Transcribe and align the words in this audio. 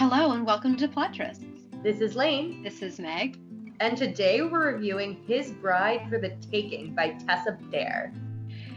Hello 0.00 0.32
and 0.32 0.46
welcome 0.46 0.78
to 0.78 0.88
Plottrists. 0.88 1.44
This 1.82 2.00
is 2.00 2.16
Lane, 2.16 2.62
This 2.62 2.80
is 2.80 2.98
Meg. 2.98 3.38
and 3.80 3.98
today 3.98 4.40
we're 4.40 4.72
reviewing 4.72 5.22
His 5.26 5.50
Bride 5.50 6.08
for 6.08 6.16
the 6.18 6.30
Taking 6.50 6.94
by 6.94 7.10
Tessa 7.10 7.58
Dare. 7.70 8.10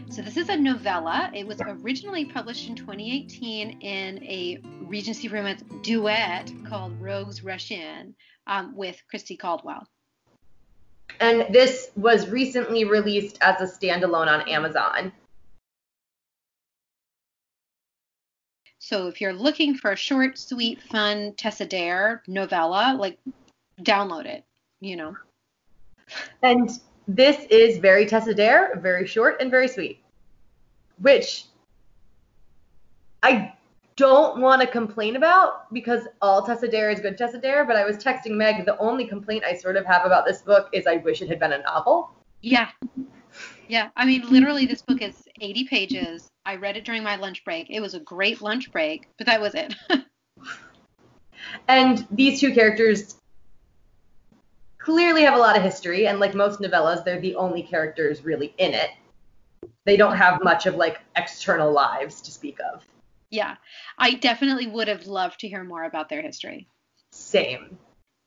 So 0.10 0.22
this 0.22 0.36
is 0.36 0.50
a 0.50 0.58
novella. 0.58 1.32
It 1.34 1.48
was 1.48 1.62
originally 1.62 2.26
published 2.26 2.68
in 2.68 2.76
2018 2.76 3.80
in 3.80 4.22
a 4.22 4.60
Regency 4.82 5.30
Romance 5.30 5.64
duet 5.82 6.52
called 6.68 7.00
Rogues 7.00 7.42
Rush 7.42 7.72
In 7.72 8.14
um, 8.48 8.76
with 8.76 9.02
Christi 9.10 9.38
Caldwell. 9.38 9.88
And 11.22 11.46
this 11.54 11.92
was 11.96 12.28
recently 12.28 12.84
released 12.84 13.38
as 13.40 13.62
a 13.62 13.74
standalone 13.74 14.28
on 14.28 14.50
Amazon. 14.50 15.14
So 18.84 19.08
if 19.08 19.22
you're 19.22 19.32
looking 19.32 19.76
for 19.76 19.94
a 19.94 19.96
short, 19.96 20.38
sweet, 20.38 20.82
fun 20.82 21.36
Tessa 21.38 21.66
Dare 21.66 22.22
novella, 22.28 22.98
like 23.00 23.18
download 23.82 24.26
it. 24.26 24.44
You 24.82 24.98
know. 24.98 25.16
And 26.42 26.70
this 27.08 27.46
is 27.50 27.78
very 27.78 28.06
Tessa 28.06 28.34
Dare, 28.34 28.78
very 28.82 29.08
short 29.08 29.38
and 29.40 29.50
very 29.50 29.70
sweet. 29.70 30.04
Which 31.00 31.46
I 33.24 33.54
don't 33.96 34.42
want 34.42 34.60
to 34.60 34.68
complain 34.68 35.16
about 35.16 35.74
because 35.74 36.02
all 36.22 36.46
Tessa 36.46 36.68
Dare 36.68 36.92
is 36.92 37.00
good 37.00 37.18
Tessa 37.18 37.38
Dare, 37.38 37.64
but 37.64 37.78
I 37.78 37.86
was 37.86 37.96
texting 37.96 38.32
Meg, 38.32 38.66
the 38.66 38.78
only 38.80 39.08
complaint 39.08 39.46
I 39.46 39.56
sort 39.56 39.78
of 39.78 39.86
have 39.86 40.06
about 40.06 40.26
this 40.26 40.42
book 40.42 40.68
is 40.74 40.88
I 40.88 40.98
wish 40.98 41.22
it 41.22 41.30
had 41.30 41.40
been 41.40 41.54
a 41.54 41.60
novel. 41.60 42.12
Yeah. 42.42 42.68
Yeah. 43.70 43.92
I 43.96 44.06
mean, 44.06 44.30
literally, 44.30 44.66
this 44.66 44.82
book 44.82 45.02
is 45.02 45.24
80 45.40 45.64
pages. 45.70 46.28
I 46.46 46.56
read 46.56 46.78
it 46.78 46.86
during 46.86 47.04
my 47.04 47.16
lunch 47.16 47.44
break. 47.46 47.68
It 47.70 47.80
was 47.80 47.94
a 47.94 48.00
great 48.00 48.42
lunch 48.42 48.72
break, 48.72 49.08
but 49.18 49.28
that 49.28 49.42
was 49.42 49.56
it. 49.56 49.76
And 51.68 52.06
these 52.12 52.40
two 52.40 52.54
characters 52.54 53.16
clearly 54.78 55.24
have 55.24 55.36
a 55.36 55.38
lot 55.38 55.56
of 55.58 55.64
history, 55.64 56.08
and 56.08 56.20
like 56.20 56.34
most 56.34 56.60
novellas, 56.60 57.04
they're 57.04 57.22
the 57.22 57.36
only 57.36 57.64
characters 57.64 58.24
really 58.24 58.54
in 58.58 58.74
it. 58.74 58.92
They 59.86 59.98
don't 59.98 60.16
have 60.16 60.44
much 60.44 60.66
of 60.66 60.76
like 60.76 61.00
external 61.16 61.72
lives 61.72 62.22
to 62.22 62.32
speak 62.32 62.58
of. 62.74 62.84
yeah. 63.30 63.56
I 63.98 64.16
definitely 64.16 64.68
would 64.68 64.88
have 64.88 65.06
loved 65.08 65.40
to 65.42 65.48
hear 65.48 65.64
more 65.64 65.84
about 65.84 66.10
their 66.10 66.22
history. 66.22 66.68
Same. 67.12 67.78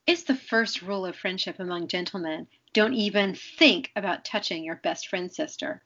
It's 0.07 0.23
the 0.25 0.35
first 0.35 0.83
rule 0.83 1.05
of 1.07 1.17
friendship 1.17 1.59
among 1.59 1.89
gentlemen. 1.89 2.47
Don't 2.73 2.95
even 2.95 3.35
think 3.35 3.91
about 3.97 4.25
touching 4.25 4.65
your 4.65 4.77
best 4.77 5.09
friend's 5.09 5.37
sister. 5.37 5.83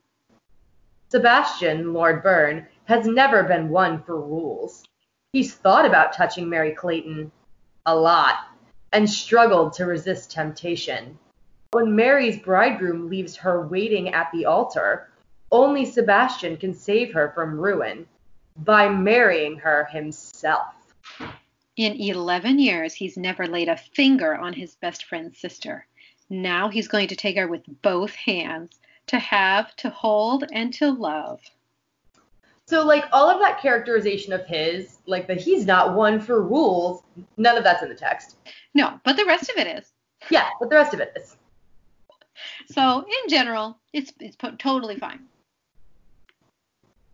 Sebastian, 1.11 1.93
Lord 1.93 2.23
Byrne, 2.23 2.69
has 2.85 3.05
never 3.05 3.43
been 3.43 3.69
one 3.69 4.01
for 4.05 4.21
rules. 4.21 4.85
He's 5.33 5.53
thought 5.53 5.85
about 5.85 6.13
touching 6.13 6.49
Mary 6.49 6.73
Clayton 6.73 7.33
a 7.85 7.97
lot 7.97 8.37
and 8.93 9.11
struggled 9.11 9.73
to 9.73 9.87
resist 9.87 10.31
temptation. 10.31 11.19
When 11.73 11.97
Mary's 11.97 12.39
bridegroom 12.39 13.09
leaves 13.09 13.37
her 13.37 13.67
waiting 13.67 14.11
at 14.15 14.31
the 14.33 14.47
altar, 14.47 15.11
only 15.51 15.85
Sebastian 15.85 16.57
can 16.57 16.75
save 16.75 17.13
her 17.13 17.33
from 17.35 17.59
ruin 17.59 18.07
by 18.59 18.89
marrying 18.89 19.57
her 19.59 19.87
himself. 19.87 20.75
In 21.77 21.95
11 21.95 22.61
years, 22.61 22.95
he's 22.95 23.17
never 23.17 23.49
laid 23.49 23.69
a 23.69 23.77
finger 23.77 24.37
on 24.37 24.53
his 24.53 24.77
best 24.77 25.07
friend's 25.07 25.39
sister. 25.39 25.87
Now 26.29 26.69
he's 26.69 26.87
going 26.87 27.09
to 27.09 27.17
take 27.17 27.37
her 27.37 27.49
with 27.49 27.63
both 27.83 28.15
hands 28.15 28.79
to 29.11 29.19
have, 29.19 29.75
to 29.75 29.91
hold, 29.91 30.45
and 30.53 30.73
to 30.73 30.89
love. 30.89 31.41
So, 32.67 32.87
like, 32.87 33.07
all 33.13 33.29
of 33.29 33.41
that 33.41 33.61
characterization 33.61 34.33
of 34.33 34.47
his, 34.47 34.99
like 35.07 35.27
that 35.27 35.41
he's 35.41 35.67
not 35.67 35.97
one 35.97 36.21
for 36.21 36.43
rules, 36.43 37.03
none 37.37 37.59
of 37.59 37.65
that's 37.65 37.83
in 37.83 37.89
the 37.89 37.95
text. 37.97 38.37
No, 38.73 39.01
but 39.05 39.17
the 39.17 39.25
rest 39.25 39.51
of 39.51 39.57
it 39.57 39.67
is. 39.67 39.93
Yeah, 40.31 40.49
but 40.61 40.71
the 40.71 40.77
rest 40.77 40.95
of 40.95 41.01
it 41.01 41.13
is. 41.17 41.37
So, 42.71 43.01
in 43.01 43.29
general, 43.29 43.77
it's 43.93 44.13
it's 44.21 44.37
totally 44.59 44.97
fine. 44.97 45.27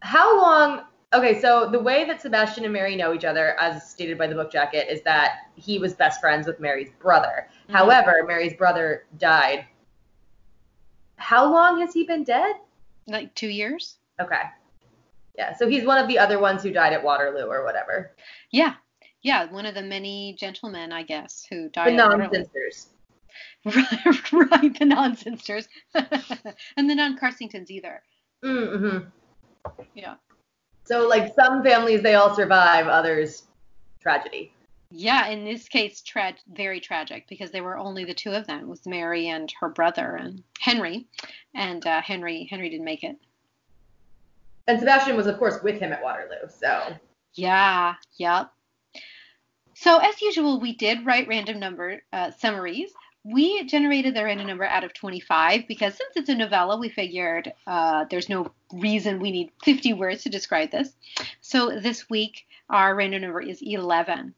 How 0.00 0.38
long? 0.38 0.82
Okay, 1.14 1.40
so 1.40 1.70
the 1.70 1.80
way 1.80 2.04
that 2.04 2.20
Sebastian 2.20 2.64
and 2.64 2.72
Mary 2.74 2.94
know 2.94 3.14
each 3.14 3.24
other, 3.24 3.58
as 3.58 3.88
stated 3.88 4.18
by 4.18 4.26
the 4.26 4.34
book 4.34 4.52
jacket, 4.52 4.88
is 4.90 5.00
that 5.02 5.46
he 5.54 5.78
was 5.78 5.94
best 5.94 6.20
friends 6.20 6.46
with 6.46 6.60
Mary's 6.60 6.90
brother. 6.98 7.48
Mhm. 7.70 7.72
However, 7.72 8.22
Mary's 8.26 8.52
brother 8.52 9.06
died. 9.16 9.64
How 11.16 11.50
long 11.50 11.80
has 11.80 11.92
he 11.92 12.04
been 12.04 12.24
dead? 12.24 12.56
Like 13.06 13.34
two 13.34 13.48
years? 13.48 13.98
Okay. 14.20 14.42
Yeah, 15.36 15.54
so 15.54 15.68
he's 15.68 15.84
one 15.84 15.98
of 15.98 16.08
the 16.08 16.18
other 16.18 16.38
ones 16.38 16.62
who 16.62 16.72
died 16.72 16.92
at 16.92 17.02
Waterloo 17.02 17.46
or 17.46 17.64
whatever. 17.64 18.12
Yeah. 18.50 18.74
Yeah, 19.22 19.50
one 19.50 19.66
of 19.66 19.74
the 19.74 19.82
many 19.82 20.36
gentlemen, 20.38 20.92
I 20.92 21.02
guess, 21.02 21.46
who 21.50 21.68
died. 21.68 21.98
at 21.98 22.08
Waterloo. 22.08 22.28
non-Cynsters. 22.30 22.86
right, 23.64 24.32
right, 24.50 24.78
the 24.78 24.84
non-Cynsters. 24.84 25.68
and 26.76 26.88
the 26.88 26.94
non-Carsingtons 26.94 27.70
either. 27.70 28.02
Mm-hmm. 28.44 29.08
Yeah. 29.94 30.14
So, 30.84 31.08
like, 31.08 31.34
some 31.34 31.62
families, 31.64 32.02
they 32.02 32.14
all 32.14 32.34
survive, 32.34 32.86
others, 32.86 33.44
tragedy. 34.00 34.52
Yeah, 34.90 35.28
in 35.28 35.44
this 35.44 35.68
case, 35.68 36.00
tra- 36.00 36.34
very 36.52 36.80
tragic 36.80 37.26
because 37.28 37.50
there 37.50 37.64
were 37.64 37.76
only 37.76 38.04
the 38.04 38.14
two 38.14 38.30
of 38.30 38.46
them. 38.46 38.60
It 38.60 38.68
was 38.68 38.86
Mary 38.86 39.28
and 39.28 39.52
her 39.60 39.68
brother 39.68 40.16
and 40.16 40.42
Henry, 40.60 41.06
and 41.54 41.84
uh, 41.86 42.00
Henry 42.02 42.46
Henry 42.48 42.70
didn't 42.70 42.84
make 42.84 43.02
it. 43.02 43.16
And 44.68 44.78
Sebastian 44.78 45.16
was, 45.16 45.26
of 45.26 45.38
course, 45.38 45.62
with 45.62 45.78
him 45.78 45.92
at 45.92 46.02
Waterloo, 46.02 46.48
so. 46.48 46.96
Yeah, 47.34 47.94
yep. 48.16 48.50
So 49.74 49.98
as 49.98 50.20
usual, 50.22 50.58
we 50.58 50.74
did 50.74 51.04
write 51.04 51.28
random 51.28 51.60
number 51.60 52.02
uh, 52.12 52.30
summaries. 52.30 52.92
We 53.24 53.64
generated 53.64 54.14
the 54.14 54.24
random 54.24 54.46
number 54.46 54.64
out 54.64 54.84
of 54.84 54.94
25 54.94 55.68
because 55.68 55.94
since 55.94 56.16
it's 56.16 56.28
a 56.28 56.34
novella, 56.34 56.78
we 56.78 56.88
figured 56.88 57.52
uh, 57.66 58.06
there's 58.08 58.28
no 58.28 58.52
reason 58.72 59.20
we 59.20 59.32
need 59.32 59.50
50 59.64 59.92
words 59.92 60.22
to 60.22 60.30
describe 60.30 60.70
this. 60.70 60.92
So 61.40 61.78
this 61.78 62.08
week, 62.08 62.46
our 62.70 62.94
random 62.94 63.22
number 63.22 63.40
is 63.40 63.60
11. 63.60 64.34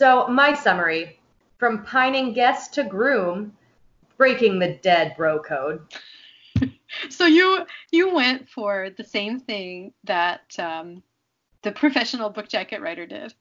So, 0.00 0.26
my 0.28 0.54
summary 0.54 1.20
from 1.58 1.84
pining 1.84 2.32
guest 2.32 2.72
to 2.72 2.84
groom, 2.84 3.52
breaking 4.16 4.58
the 4.58 4.78
dead 4.80 5.14
bro 5.14 5.38
code. 5.38 5.82
So 7.10 7.26
you 7.26 7.66
you 7.92 8.12
went 8.14 8.48
for 8.48 8.88
the 8.96 9.04
same 9.04 9.38
thing 9.38 9.92
that 10.04 10.58
um, 10.58 11.02
the 11.62 11.70
professional 11.70 12.30
book 12.30 12.48
jacket 12.48 12.80
writer 12.80 13.06
did. 13.06 13.34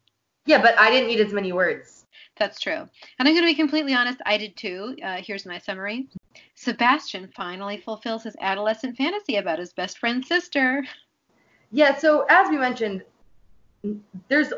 Yeah, 0.46 0.62
but 0.62 0.78
I 0.78 0.92
didn't 0.92 1.08
need 1.08 1.22
as 1.22 1.32
many 1.32 1.54
words. 1.54 2.06
That's 2.38 2.60
true. 2.60 2.74
And 2.74 3.28
I'm 3.28 3.34
going 3.34 3.42
to 3.44 3.52
be 3.52 3.56
completely 3.56 3.94
honest, 3.94 4.20
I 4.26 4.38
did 4.38 4.58
too. 4.58 4.98
Uh, 5.02 5.22
here's 5.24 5.46
my 5.46 5.60
summary. 5.60 6.10
Sebastian 6.56 7.32
finally 7.36 7.78
fulfills 7.78 8.24
his 8.24 8.36
adolescent 8.42 8.98
fantasy 8.98 9.38
about 9.38 9.60
his 9.60 9.72
best 9.72 9.98
friend's 9.98 10.28
sister. 10.28 10.84
Yeah, 11.72 11.98
so 11.98 12.26
as 12.30 12.50
we 12.50 12.58
mentioned, 12.58 13.04
there's 14.28 14.52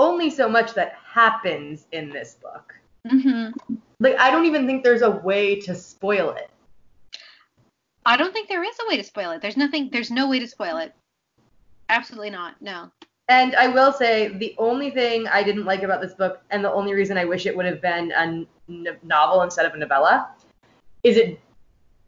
only 0.00 0.30
so 0.30 0.48
much 0.48 0.74
that 0.74 0.94
happens 1.04 1.86
in 1.92 2.10
this 2.10 2.36
book. 2.42 2.74
hmm 3.08 3.50
Like, 4.00 4.18
I 4.18 4.30
don't 4.30 4.46
even 4.46 4.66
think 4.66 4.82
there's 4.82 5.02
a 5.02 5.10
way 5.10 5.60
to 5.60 5.74
spoil 5.74 6.30
it. 6.30 6.50
I 8.06 8.16
don't 8.16 8.32
think 8.32 8.48
there 8.48 8.64
is 8.64 8.76
a 8.80 8.88
way 8.88 8.96
to 8.96 9.04
spoil 9.04 9.30
it. 9.32 9.42
There's 9.42 9.58
nothing. 9.58 9.90
There's 9.92 10.10
no 10.10 10.28
way 10.28 10.38
to 10.38 10.48
spoil 10.48 10.78
it. 10.78 10.94
Absolutely 11.90 12.30
not. 12.30 12.60
No. 12.62 12.90
And 13.28 13.54
I 13.54 13.68
will 13.68 13.92
say, 13.92 14.28
the 14.28 14.54
only 14.58 14.90
thing 14.90 15.28
I 15.28 15.42
didn't 15.42 15.64
like 15.64 15.82
about 15.82 16.00
this 16.00 16.14
book, 16.14 16.42
and 16.50 16.64
the 16.64 16.72
only 16.72 16.94
reason 16.94 17.18
I 17.18 17.24
wish 17.24 17.46
it 17.46 17.56
would 17.56 17.66
have 17.66 17.80
been 17.80 18.10
a 18.12 18.46
n- 18.68 18.96
novel 19.02 19.42
instead 19.42 19.66
of 19.66 19.74
a 19.74 19.76
novella, 19.76 20.30
is 21.04 21.16
it 21.16 21.38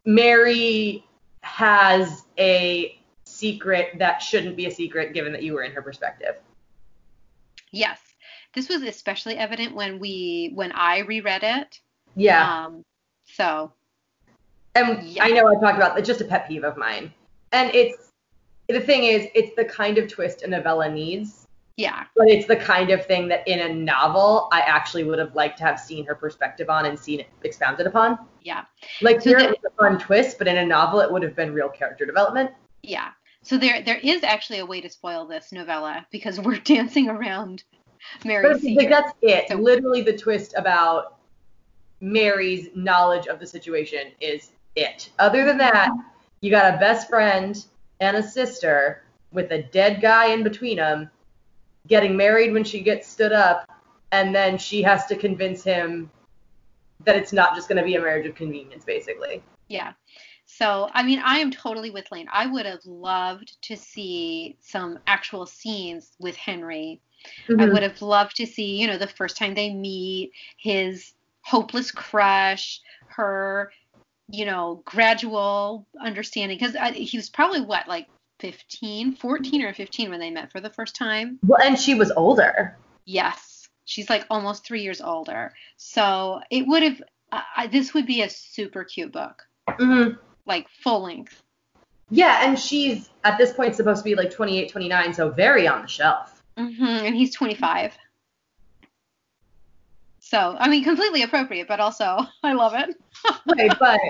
Mary 0.04 1.04
has 1.42 2.24
a 2.38 2.98
secret 3.24 3.98
that 3.98 4.19
shouldn't 4.19 4.56
be 4.56 4.66
a 4.66 4.70
secret 4.70 5.12
given 5.12 5.32
that 5.32 5.42
you 5.42 5.53
were 5.53 5.62
in 5.62 5.72
her 5.72 5.82
perspective. 5.82 6.36
Yes. 7.72 7.99
This 8.55 8.69
was 8.69 8.83
especially 8.83 9.36
evident 9.36 9.74
when 9.74 9.98
we 9.98 10.53
when 10.54 10.72
I 10.72 10.98
reread 11.01 11.42
it. 11.42 11.80
Yeah. 12.15 12.65
Um. 12.66 12.84
So 13.24 13.72
and 14.74 15.03
yeah. 15.03 15.24
I 15.24 15.28
know 15.28 15.48
I 15.48 15.54
talked 15.60 15.77
about 15.77 15.98
it's 15.98 16.07
just 16.07 16.21
a 16.21 16.24
pet 16.24 16.48
peeve 16.48 16.65
of 16.65 16.77
mine. 16.77 17.13
And 17.53 17.74
it's 17.74 18.13
the 18.69 18.80
thing 18.80 19.04
is, 19.04 19.27
it's 19.34 19.54
the 19.57 19.65
kind 19.65 19.98
of 19.98 20.09
twist 20.09 20.42
a 20.42 20.47
novella 20.48 20.91
needs, 20.91 21.47
yeah. 21.77 22.04
but 22.16 22.28
it's 22.28 22.47
the 22.47 22.57
kind 22.57 22.91
of 22.91 23.04
thing 23.04 23.28
that 23.28 23.47
in 23.47 23.59
a 23.60 23.74
novel 23.74 24.48
I 24.53 24.60
actually 24.60 25.04
would 25.04 25.19
have 25.19 25.34
liked 25.34 25.59
to 25.59 25.65
have 25.65 25.78
seen 25.78 26.07
her 26.07 26.15
perspective 26.15 26.71
on 26.71 26.86
and 26.86 26.98
seen 26.98 27.21
it 27.21 27.27
expounded 27.42 27.86
upon. 27.86 28.19
Yeah. 28.42 28.65
Like 29.03 29.21
So 29.21 29.30
here 29.30 29.41
the- 29.41 29.45
it 29.51 29.51
was 29.63 29.72
a 29.72 29.77
fun 29.77 29.98
twist, 29.98 30.39
but 30.39 30.47
in 30.47 30.57
a 30.57 30.65
novel 30.65 31.01
it 31.01 31.10
would 31.10 31.22
have 31.22 31.36
been 31.36 31.53
real 31.53 31.69
character 31.69 32.07
development. 32.07 32.51
Yeah. 32.83 33.10
So 33.42 33.59
there 33.59 33.83
there 33.83 33.98
is 34.03 34.22
actually 34.22 34.60
a 34.60 34.66
way 34.66 34.80
to 34.80 34.89
spoil 34.89 35.27
this 35.27 35.53
novella 35.53 36.06
because 36.10 36.41
we're 36.41 36.59
dancing 36.65 37.09
around 37.09 37.65
But 38.18 38.27
Mary's 38.27 38.65
like 38.77 38.89
that's 38.89 39.12
it. 39.22 39.48
So- 39.48 39.56
Literally 39.56 40.03
the 40.03 40.16
twist 40.16 40.54
about 40.56 41.18
Mary's 42.00 42.68
knowledge 42.74 43.27
of 43.27 43.39
the 43.39 43.47
situation 43.47 44.12
is 44.21 44.50
it. 44.74 45.10
Other 45.18 45.44
than 45.44 45.59
that, 45.59 45.91
you 46.41 46.50
got 46.50 46.74
a 46.74 46.78
best 46.78 47.09
friend 47.09 47.65
and 48.00 48.16
a 48.16 48.22
sister 48.22 49.04
with 49.33 49.50
a 49.53 49.62
dead 49.62 50.00
guy 50.03 50.27
in 50.33 50.42
between 50.42 50.77
them, 50.78 51.10
getting 51.86 52.16
married 52.16 52.53
when 52.53 52.65
she 52.65 52.80
gets 52.80 53.06
stood 53.09 53.33
up, 53.33 53.71
and 54.10 54.34
then 54.34 54.59
she 54.59 54.83
has 54.83 55.06
to 55.06 55.16
convince 55.16 55.62
him 55.62 56.10
that 57.04 57.16
it's 57.16 57.33
not 57.33 57.54
just 57.54 57.68
going 57.68 57.78
to 57.78 57.84
be 57.84 57.95
a 57.95 58.00
marriage 58.00 58.27
of 58.27 58.34
convenience, 58.34 58.84
basically. 58.84 59.42
Yeah. 59.68 59.92
So, 60.59 60.91
I 60.93 61.03
mean, 61.03 61.19
I 61.25 61.39
am 61.39 61.51
totally 61.51 61.91
with 61.91 62.13
Lane. 62.13 62.28
I 62.31 62.47
would 62.47 62.66
have 62.66 62.84
loved 62.84 63.57
to 63.63 63.77
see 63.77 64.57
some 64.60 64.99
actual 65.07 65.47
scenes 65.47 66.13
with 66.21 66.37
Henry. 66.37 67.01
Mm-hmm. 67.49 67.60
I 67.60 67.69
would 67.69 67.83
have 67.83 68.03
loved 68.03 68.37
to 68.37 68.47
see, 68.47 68.77
you 68.77 68.87
know, 68.87 68.99
the 68.99 69.07
first 69.07 69.39
time 69.39 69.54
they 69.54 69.72
meet, 69.72 70.33
his 70.59 71.15
hopeless 71.41 71.91
crush, 71.91 72.83
her, 73.07 73.72
you 74.28 74.45
know, 74.45 74.83
gradual 74.84 75.87
understanding. 75.99 76.59
Because 76.59 76.77
he 76.95 77.16
was 77.16 77.31
probably 77.31 77.63
what, 77.63 77.89
like 77.89 78.09
15, 78.41 79.16
14 79.16 79.63
or 79.63 79.72
15 79.72 80.10
when 80.10 80.21
they 80.21 80.31
met 80.31 80.53
for 80.53 80.60
the 80.60 80.71
first 80.71 80.95
time. 80.95 81.39
Well, 81.47 81.63
and 81.63 81.78
she 81.78 81.95
was 81.95 82.13
older. 82.15 82.77
Yes. 83.07 83.71
She's 83.87 84.10
like 84.10 84.27
almost 84.28 84.66
three 84.66 84.83
years 84.83 85.01
older. 85.01 85.55
So 85.78 86.41
it 86.51 86.66
would 86.66 86.83
have, 86.83 87.03
uh, 87.33 87.69
this 87.69 87.95
would 87.95 88.07
be 88.07 88.21
a 88.21 88.28
super 88.28 88.84
cute 88.84 89.13
book. 89.13 89.43
Mm-hmm. 89.66 90.19
Like 90.47 90.68
full 90.68 91.03
length. 91.03 91.42
Yeah, 92.10 92.47
and 92.47 92.59
she's 92.59 93.09
at 93.24 93.39
this 93.39 93.53
point 93.53 93.74
supposed 93.74 94.00
to 94.00 94.04
be 94.04 94.15
like 94.15 94.30
28, 94.30 94.71
29, 94.71 95.15
so 95.15 95.30
very 95.30 95.66
on 95.66 95.83
the 95.83 95.89
shelf. 95.89 96.42
Mm-hmm. 96.59 96.84
And 96.84 97.15
he's 97.15 97.34
25. 97.34 97.97
So, 100.21 100.56
I 100.59 100.68
mean, 100.68 100.84
completely 100.84 101.22
appropriate, 101.22 101.68
but 101.68 101.80
also 101.80 102.18
I 102.42 102.53
love 102.53 102.74
it. 102.74 102.97
right, 103.56 103.72
but 103.78 104.00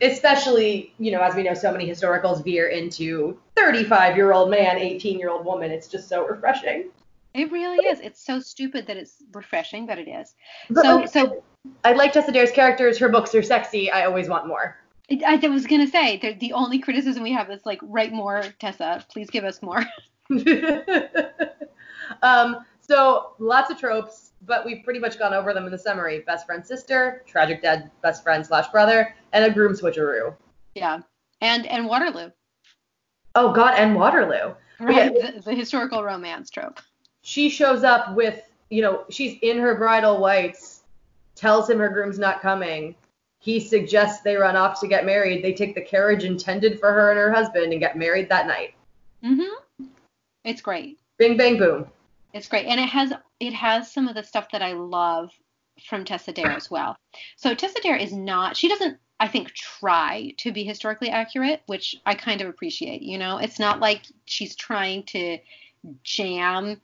especially, 0.00 0.94
you 0.98 1.10
know, 1.10 1.20
as 1.20 1.34
we 1.34 1.42
know, 1.42 1.54
so 1.54 1.72
many 1.72 1.88
historicals 1.88 2.44
veer 2.44 2.68
into 2.68 3.38
35 3.56 4.16
year 4.16 4.32
old 4.32 4.50
man, 4.50 4.78
18 4.78 5.18
year 5.18 5.30
old 5.30 5.44
woman. 5.44 5.70
It's 5.70 5.88
just 5.88 6.08
so 6.08 6.26
refreshing. 6.26 6.90
It 7.34 7.52
really 7.52 7.84
is. 7.86 8.00
It's 8.00 8.24
so 8.24 8.40
stupid 8.40 8.86
that 8.86 8.96
it's 8.96 9.22
refreshing, 9.32 9.86
but 9.86 9.98
it 9.98 10.08
is. 10.08 10.34
But 10.70 10.84
so, 10.84 10.96
like, 10.96 11.08
so 11.08 11.44
I 11.84 11.92
like 11.92 12.12
Tessa 12.12 12.32
Dare's 12.32 12.50
characters. 12.50 12.98
Her 12.98 13.08
books 13.08 13.34
are 13.34 13.42
sexy. 13.42 13.90
I 13.90 14.06
always 14.06 14.28
want 14.28 14.48
more. 14.48 14.76
I, 15.10 15.40
I 15.42 15.48
was 15.48 15.66
gonna 15.66 15.86
say 15.86 16.36
the 16.38 16.52
only 16.52 16.78
criticism 16.78 17.22
we 17.22 17.32
have 17.32 17.50
is 17.50 17.64
like 17.64 17.80
write 17.82 18.12
more, 18.12 18.42
Tessa. 18.58 19.04
Please 19.10 19.30
give 19.30 19.44
us 19.44 19.62
more. 19.62 19.82
um, 22.22 22.64
so 22.80 23.32
lots 23.38 23.70
of 23.70 23.78
tropes, 23.78 24.32
but 24.46 24.64
we've 24.64 24.84
pretty 24.84 25.00
much 25.00 25.18
gone 25.18 25.34
over 25.34 25.54
them 25.54 25.64
in 25.64 25.72
the 25.72 25.78
summary. 25.78 26.20
Best 26.20 26.46
friend 26.46 26.64
sister, 26.64 27.22
tragic 27.26 27.62
dead 27.62 27.90
best 28.02 28.22
friend 28.22 28.44
slash 28.44 28.68
brother, 28.68 29.14
and 29.32 29.44
a 29.44 29.50
groom 29.50 29.74
switcheroo. 29.74 30.34
Yeah, 30.74 31.00
and 31.40 31.66
and 31.66 31.86
Waterloo. 31.86 32.30
Oh 33.34 33.52
God, 33.52 33.74
and 33.76 33.94
Waterloo. 33.94 34.54
Right, 34.80 35.12
yeah, 35.14 35.30
the, 35.32 35.42
the 35.42 35.54
historical 35.54 36.02
romance 36.02 36.50
trope. 36.50 36.80
She 37.22 37.48
shows 37.48 37.82
up 37.82 38.14
with, 38.14 38.42
you 38.70 38.80
know, 38.80 39.04
she's 39.10 39.38
in 39.42 39.58
her 39.58 39.74
bridal 39.74 40.18
whites, 40.20 40.82
tells 41.34 41.68
him 41.68 41.78
her 41.78 41.88
groom's 41.88 42.18
not 42.18 42.40
coming. 42.40 42.94
He 43.40 43.60
suggests 43.60 44.22
they 44.22 44.36
run 44.36 44.56
off 44.56 44.80
to 44.80 44.88
get 44.88 45.06
married. 45.06 45.42
They 45.42 45.52
take 45.52 45.74
the 45.74 45.80
carriage 45.80 46.24
intended 46.24 46.80
for 46.80 46.92
her 46.92 47.10
and 47.10 47.18
her 47.18 47.32
husband 47.32 47.72
and 47.72 47.80
get 47.80 47.96
married 47.96 48.28
that 48.28 48.46
night. 48.46 48.74
Mhm. 49.22 49.48
It's 50.44 50.60
great. 50.60 50.98
Bing 51.18 51.36
bang 51.36 51.58
boom. 51.58 51.90
It's 52.32 52.48
great, 52.48 52.66
and 52.66 52.80
it 52.80 52.88
has 52.88 53.12
it 53.40 53.52
has 53.52 53.90
some 53.90 54.08
of 54.08 54.14
the 54.14 54.22
stuff 54.22 54.50
that 54.50 54.62
I 54.62 54.72
love 54.72 55.32
from 55.86 56.04
Tessa 56.04 56.32
Dare 56.32 56.50
as 56.50 56.70
well. 56.70 56.96
So 57.36 57.54
Tessa 57.54 57.80
Dare 57.80 57.96
is 57.96 58.12
not 58.12 58.56
she 58.56 58.68
doesn't 58.68 58.98
I 59.20 59.28
think 59.28 59.52
try 59.52 60.34
to 60.38 60.52
be 60.52 60.62
historically 60.62 61.10
accurate, 61.10 61.62
which 61.66 61.96
I 62.06 62.14
kind 62.14 62.40
of 62.40 62.48
appreciate. 62.48 63.02
You 63.02 63.18
know, 63.18 63.38
it's 63.38 63.58
not 63.58 63.80
like 63.80 64.02
she's 64.26 64.54
trying 64.54 65.04
to 65.04 65.38
jam 66.02 66.80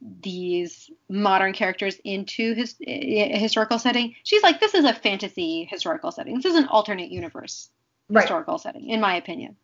these 0.00 0.90
modern 1.08 1.52
characters 1.52 2.00
into 2.04 2.54
his 2.54 2.76
a 2.86 3.38
historical 3.38 3.78
setting. 3.78 4.14
She's 4.22 4.42
like, 4.42 4.60
this 4.60 4.74
is 4.74 4.84
a 4.84 4.94
fantasy 4.94 5.66
historical 5.70 6.10
setting. 6.12 6.36
This 6.36 6.46
is 6.46 6.56
an 6.56 6.66
alternate 6.66 7.10
universe 7.10 7.70
right. 8.08 8.22
historical 8.22 8.58
setting, 8.58 8.88
in 8.88 9.00
my 9.00 9.16
opinion. 9.16 9.56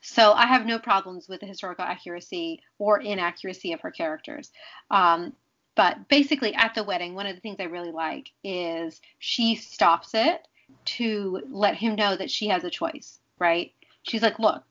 So 0.00 0.32
I 0.32 0.46
have 0.46 0.66
no 0.66 0.78
problems 0.78 1.28
with 1.28 1.40
the 1.40 1.46
historical 1.46 1.84
accuracy 1.84 2.62
or 2.78 3.00
inaccuracy 3.00 3.72
of 3.72 3.80
her 3.80 3.90
characters. 3.90 4.50
Um, 4.90 5.32
but 5.74 6.08
basically, 6.08 6.54
at 6.54 6.74
the 6.74 6.84
wedding, 6.84 7.14
one 7.14 7.26
of 7.26 7.34
the 7.34 7.40
things 7.40 7.56
I 7.60 7.64
really 7.64 7.92
like 7.92 8.30
is 8.42 9.00
she 9.18 9.54
stops 9.54 10.10
it 10.14 10.46
to 10.84 11.42
let 11.50 11.76
him 11.76 11.94
know 11.94 12.16
that 12.16 12.30
she 12.30 12.48
has 12.48 12.64
a 12.64 12.70
choice, 12.70 13.18
right? 13.38 13.72
She's 14.02 14.22
like, 14.22 14.38
look, 14.38 14.64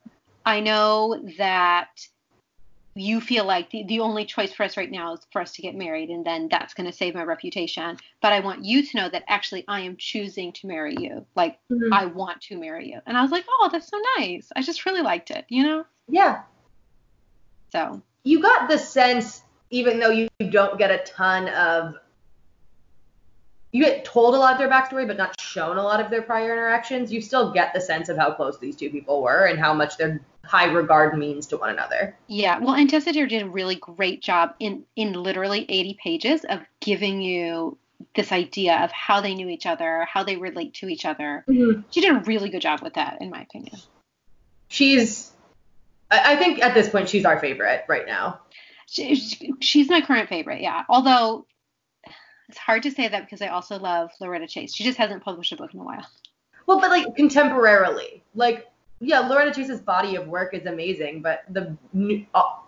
I 0.46 0.60
know 0.60 1.22
that 1.38 2.08
you 3.00 3.22
feel 3.22 3.46
like 3.46 3.70
the, 3.70 3.84
the 3.84 4.00
only 4.00 4.26
choice 4.26 4.54
for 4.54 4.64
us 4.64 4.78
right 4.78 4.92
now 4.92 5.14
is 5.14 5.20
for 5.32 5.42
us 5.42 5.54
to 5.54 5.62
get 5.62 5.76
married 5.76 6.10
and 6.10 6.26
then 6.26 6.48
that's 6.50 6.74
going 6.74 6.90
to 6.90 6.96
save 6.96 7.16
my 7.16 7.24
reputation. 7.24 7.98
But 8.22 8.34
i 8.34 8.40
want 8.40 8.66
you 8.66 8.86
to 8.86 8.98
know 8.98 9.10
that 9.10 9.24
actually 9.28 9.64
i 9.68 9.82
am 9.82 9.96
choosing 9.98 10.54
to 10.54 10.68
marry 10.68 10.96
you. 11.00 11.26
Like 11.36 11.60
mm-hmm. 11.72 11.94
i 11.94 12.06
want 12.06 12.42
to 12.44 12.58
marry 12.58 12.90
you. 12.90 13.00
And 13.06 13.18
i 13.18 13.22
was 13.22 13.32
like 13.32 13.46
oh 13.50 13.70
that's 13.72 13.90
so 13.90 14.00
nice. 14.18 14.50
I 14.56 14.62
just 14.62 14.86
really 14.86 15.02
liked 15.02 15.32
it 15.32 15.46
you 15.50 15.64
know? 15.64 15.86
Yeah. 16.10 16.44
So. 17.72 18.02
You 18.24 18.42
got 18.42 18.70
the 18.70 18.78
sense 18.78 19.44
even 19.70 20.00
though 20.00 20.10
you 20.10 20.30
don't 20.50 20.78
get 20.78 20.92
a 20.92 21.00
ton 21.00 21.50
of 21.50 21.96
you 23.78 23.86
get 23.86 24.04
told 24.04 24.34
a 24.34 24.38
lot 24.38 24.54
of 24.54 24.60
their 24.60 24.70
backstory 24.70 25.06
but 25.06 25.18
not 25.18 25.40
shown 25.40 25.78
a 25.78 25.84
lot 25.84 26.00
of 26.00 26.10
their 26.10 26.22
prior 26.22 26.52
interactions 26.52 27.12
you 27.12 27.22
still 27.22 27.52
get 27.52 27.74
the 27.74 27.82
sense 27.82 28.10
of 28.10 28.18
how 28.18 28.32
close 28.32 28.58
these 28.60 28.76
two 28.76 28.90
people 28.90 29.22
were 29.22 29.46
and 29.46 29.60
how 29.60 29.74
much 29.74 29.98
they're 29.98 30.20
high 30.48 30.66
regard 30.66 31.18
means 31.18 31.46
to 31.48 31.58
one 31.58 31.70
another. 31.70 32.16
Yeah, 32.28 32.60
well, 32.60 32.74
and 32.74 32.90
Tessa 32.90 33.12
Dare 33.12 33.28
did 33.28 33.44
a 33.44 33.50
really 33.50 33.76
great 33.76 34.22
job 34.22 34.56
in 34.60 34.84
in 34.96 35.14
literally 35.14 35.66
80 35.68 35.98
pages 36.02 36.46
of 36.46 36.62
giving 36.80 37.22
you 37.22 37.78
this 38.16 38.32
idea 38.32 38.78
of 38.84 38.92
how 38.92 39.22
they 39.22 39.36
knew 39.36 39.50
each 39.50 39.66
other, 39.66 40.08
how 40.12 40.24
they 40.24 40.38
relate 40.38 40.76
to 40.76 40.88
each 40.88 41.06
other. 41.06 41.44
Mm-hmm. 41.48 41.82
She 41.92 42.02
did 42.02 42.16
a 42.16 42.20
really 42.22 42.50
good 42.50 42.62
job 42.62 42.82
with 42.82 42.94
that, 42.94 43.18
in 43.22 43.30
my 43.30 43.42
opinion. 43.42 43.78
She's, 44.70 45.32
I 46.10 46.36
think 46.36 46.62
at 46.62 46.74
this 46.74 46.90
point, 46.90 47.10
she's 47.10 47.26
our 47.26 47.40
favorite 47.40 47.86
right 47.88 48.06
now. 48.06 48.42
She, 48.88 49.16
she's 49.60 49.90
my 49.90 50.02
current 50.02 50.30
favorite, 50.30 50.62
yeah. 50.62 50.84
Although 50.90 51.46
it's 52.50 52.58
hard 52.58 52.84
to 52.84 52.92
say 52.92 53.08
that 53.08 53.26
because 53.26 53.42
I 53.42 53.48
also 53.48 53.78
love 53.78 54.12
Loretta 54.20 54.48
Chase. 54.48 54.74
She 54.74 54.84
just 54.84 54.98
hasn't 54.98 55.24
published 55.24 55.52
a 55.52 55.56
book 55.56 55.74
in 55.74 55.80
a 55.80 55.84
while. 55.84 56.08
Well, 56.66 56.80
but 56.80 56.90
like 56.90 57.06
contemporarily, 57.16 58.22
like 58.36 58.68
yeah, 59.00 59.20
Loretta 59.20 59.54
Chase's 59.54 59.80
body 59.80 60.16
of 60.16 60.28
work 60.28 60.54
is 60.54 60.66
amazing, 60.66 61.22
but 61.22 61.44
the 61.50 61.78
new, 61.94 62.26
oh, 62.34 62.64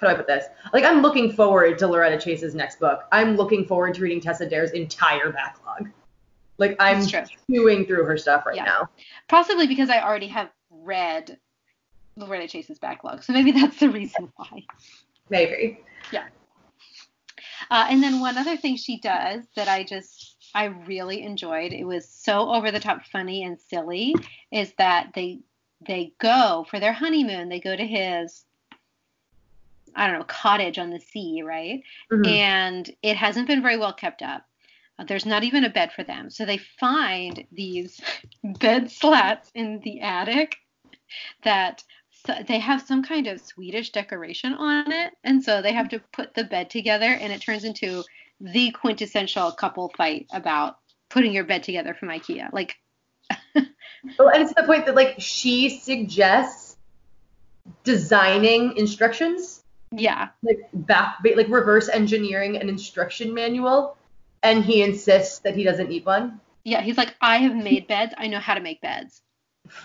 how 0.00 0.08
do 0.08 0.12
I 0.12 0.14
put 0.14 0.26
this? 0.26 0.46
Like, 0.72 0.84
I'm 0.84 1.00
looking 1.00 1.32
forward 1.32 1.78
to 1.78 1.86
Loretta 1.86 2.18
Chase's 2.18 2.54
next 2.54 2.80
book. 2.80 3.04
I'm 3.12 3.36
looking 3.36 3.64
forward 3.64 3.94
to 3.94 4.02
reading 4.02 4.20
Tessa 4.20 4.48
Dare's 4.48 4.72
entire 4.72 5.30
backlog. 5.30 5.90
Like, 6.58 6.76
I'm 6.80 7.04
chewing 7.06 7.86
through 7.86 8.04
her 8.04 8.16
stuff 8.16 8.46
right 8.46 8.56
yeah. 8.56 8.64
now. 8.64 8.88
Possibly 9.28 9.66
because 9.66 9.90
I 9.90 10.00
already 10.00 10.28
have 10.28 10.50
read 10.70 11.38
Loretta 12.16 12.48
Chase's 12.48 12.78
backlog, 12.78 13.22
so 13.22 13.32
maybe 13.32 13.52
that's 13.52 13.78
the 13.78 13.90
reason 13.90 14.32
why. 14.36 14.64
Maybe. 15.30 15.80
Yeah. 16.12 16.24
Uh, 17.70 17.86
and 17.90 18.02
then 18.02 18.20
one 18.20 18.38
other 18.38 18.56
thing 18.56 18.76
she 18.76 18.98
does 18.98 19.44
that 19.56 19.68
I 19.68 19.84
just 19.84 20.36
I 20.54 20.66
really 20.66 21.22
enjoyed. 21.22 21.72
It 21.72 21.84
was 21.84 22.08
so 22.08 22.50
over 22.54 22.70
the 22.70 22.80
top 22.80 23.04
funny 23.06 23.44
and 23.44 23.58
silly 23.60 24.14
is 24.52 24.72
that 24.78 25.10
they 25.14 25.40
they 25.86 26.12
go 26.18 26.66
for 26.68 26.80
their 26.80 26.92
honeymoon, 26.92 27.48
they 27.48 27.60
go 27.60 27.74
to 27.74 27.86
his 27.86 28.44
I 29.96 30.06
don't 30.06 30.18
know, 30.18 30.24
cottage 30.24 30.78
on 30.78 30.90
the 30.90 31.00
sea, 31.00 31.42
right? 31.42 31.82
Mm-hmm. 32.10 32.26
And 32.26 32.90
it 33.02 33.16
hasn't 33.16 33.46
been 33.46 33.62
very 33.62 33.76
well 33.76 33.92
kept 33.92 34.22
up. 34.22 34.44
Uh, 34.98 35.04
there's 35.04 35.26
not 35.26 35.44
even 35.44 35.64
a 35.64 35.70
bed 35.70 35.92
for 35.92 36.04
them. 36.04 36.30
So 36.30 36.44
they 36.44 36.58
find 36.58 37.44
these 37.52 38.00
bed 38.60 38.90
slats 38.90 39.50
in 39.54 39.80
the 39.80 40.00
attic 40.00 40.56
that 41.42 41.84
so 42.26 42.34
they 42.46 42.58
have 42.58 42.82
some 42.82 43.02
kind 43.02 43.26
of 43.26 43.40
Swedish 43.40 43.90
decoration 43.90 44.54
on 44.54 44.90
it. 44.90 45.12
And 45.24 45.42
so 45.42 45.60
they 45.60 45.72
have 45.72 45.90
to 45.90 46.00
put 46.12 46.34
the 46.34 46.44
bed 46.44 46.70
together 46.70 47.06
and 47.06 47.32
it 47.32 47.42
turns 47.42 47.64
into 47.64 48.02
the 48.40 48.70
quintessential 48.70 49.52
couple 49.52 49.92
fight 49.96 50.26
about 50.32 50.78
putting 51.10 51.32
your 51.32 51.44
bed 51.44 51.62
together 51.62 51.94
from 51.94 52.08
IKEA. 52.08 52.52
Like 52.52 52.76
Oh, 54.18 54.28
and 54.28 54.42
it's 54.42 54.54
the 54.54 54.64
point 54.64 54.86
that 54.86 54.94
like 54.94 55.16
she 55.18 55.80
suggests 55.80 56.76
designing 57.84 58.76
instructions. 58.76 59.62
Yeah. 59.90 60.28
Like 60.42 60.68
back 60.72 61.18
like 61.24 61.48
reverse 61.48 61.88
engineering 61.88 62.56
an 62.56 62.68
instruction 62.68 63.32
manual 63.32 63.96
and 64.42 64.64
he 64.64 64.82
insists 64.82 65.38
that 65.40 65.54
he 65.56 65.64
doesn't 65.64 65.88
need 65.88 66.04
one. 66.04 66.40
Yeah, 66.64 66.80
he's 66.80 66.96
like, 66.96 67.14
I 67.20 67.38
have 67.38 67.54
made 67.54 67.86
beds. 67.86 68.14
I 68.16 68.26
know 68.28 68.38
how 68.40 68.54
to 68.54 68.60
make 68.60 68.80
beds. 68.80 69.22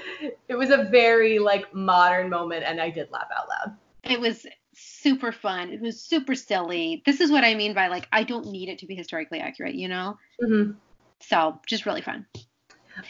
it 0.48 0.54
was 0.54 0.70
a 0.70 0.84
very 0.84 1.38
like 1.38 1.72
modern 1.74 2.28
moment 2.30 2.64
and 2.64 2.80
I 2.80 2.90
did 2.90 3.10
laugh 3.10 3.28
out 3.36 3.48
loud. 3.48 3.76
It 4.04 4.20
was 4.20 4.46
super 4.74 5.32
fun. 5.32 5.70
It 5.70 5.80
was 5.80 6.00
super 6.00 6.34
silly. 6.34 7.02
This 7.06 7.20
is 7.20 7.30
what 7.30 7.44
I 7.44 7.54
mean 7.54 7.74
by 7.74 7.88
like 7.88 8.08
I 8.12 8.22
don't 8.22 8.46
need 8.46 8.68
it 8.68 8.78
to 8.80 8.86
be 8.86 8.94
historically 8.94 9.40
accurate, 9.40 9.74
you 9.74 9.88
know? 9.88 10.18
Mm-hmm. 10.42 10.72
So 11.20 11.58
just 11.66 11.86
really 11.86 12.02
fun. 12.02 12.26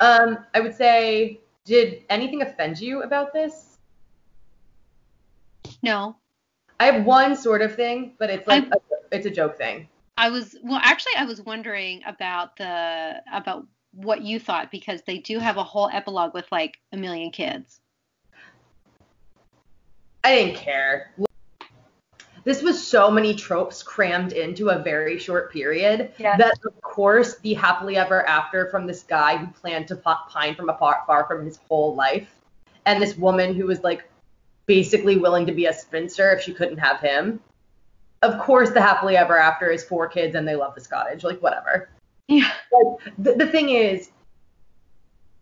Um, 0.01 0.39
I 0.55 0.61
would 0.61 0.75
say, 0.75 1.41
did 1.65 2.05
anything 2.11 2.43
offend 2.43 2.81
you 2.81 3.03
about 3.03 3.33
this? 3.33 3.79
No, 5.83 6.17
I 6.81 6.87
have 6.87 7.05
one 7.05 7.37
sort 7.37 7.63
of 7.63 7.75
thing, 7.75 8.15
but 8.19 8.31
it's 8.31 8.47
like 8.47 8.67
a, 8.67 8.77
it's 9.13 9.27
a 9.27 9.31
joke 9.31 9.57
thing. 9.57 9.89
I 10.19 10.31
was 10.31 10.57
well 10.63 10.81
actually 10.83 11.15
I 11.17 11.25
was 11.25 11.43
wondering 11.43 12.03
about 12.07 12.57
the 12.57 13.23
about 13.33 13.67
what 13.97 14.23
you 14.23 14.39
thought 14.39 14.71
because 14.71 15.03
they 15.03 15.19
do 15.19 15.39
have 15.39 15.57
a 15.57 15.65
whole 15.65 15.89
epilogue 15.93 16.35
with 16.35 16.47
like 16.53 16.79
a 16.93 16.97
million 16.97 17.31
kids. 17.31 17.81
I 20.23 20.35
didn't 20.35 20.57
care. 20.57 21.13
This 22.45 22.63
was 22.63 22.85
so 22.85 23.11
many 23.11 23.35
tropes 23.35 23.83
crammed 23.83 24.33
into 24.33 24.69
a 24.69 24.79
very 24.79 25.19
short 25.19 25.53
period 25.53 26.13
that, 26.19 26.55
of 26.65 26.81
course, 26.81 27.39
the 27.39 27.55
happily 27.55 27.97
ever 27.97 28.25
after 28.29 28.71
from 28.71 28.87
this 28.87 29.03
guy 29.03 29.37
who 29.37 29.47
planned 29.49 29.89
to 29.89 29.97
pi- 29.97 30.17
pine 30.29 30.55
from 30.55 30.69
apart 30.69 31.07
far 31.07 31.27
from 31.27 31.45
his 31.45 31.59
whole 31.69 31.95
life, 31.97 32.29
and 32.85 33.03
this 33.03 33.17
woman 33.17 33.55
who 33.55 33.67
was 33.67 33.83
like 33.83 34.09
basically 34.67 35.17
willing 35.17 35.47
to 35.47 35.53
be 35.53 35.67
a 35.67 35.73
spinster 35.73 36.33
if 36.33 36.43
she 36.43 36.53
couldn't 36.53 36.79
have 36.79 37.01
him. 37.01 37.41
Of 38.23 38.41
course, 38.41 38.71
the 38.71 38.81
happily 38.81 39.17
ever 39.17 39.39
after 39.39 39.71
is 39.71 39.85
four 39.85 40.09
kids 40.09 40.35
and 40.35 40.47
they 40.47 40.57
love 40.57 40.75
this 40.75 40.87
cottage. 40.87 41.25
Like, 41.25 41.41
whatever. 41.41 41.89
Yeah. 42.29 42.51
Like, 42.73 43.15
the, 43.19 43.35
the 43.35 43.47
thing 43.47 43.71
is, 43.71 44.11